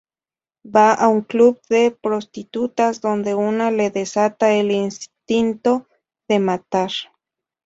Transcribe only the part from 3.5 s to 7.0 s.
le desata el instinto de matar.